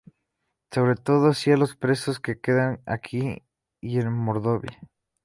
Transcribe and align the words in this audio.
Sobre 0.71 0.95
todo 0.95 1.27
hacia 1.29 1.57
los 1.57 1.75
presos 1.75 2.19
que 2.19 2.39
quedan 2.41 2.81
aquí 2.87 3.43
y 3.81 3.99
en 3.99 4.11
Mordovia. 4.11 4.79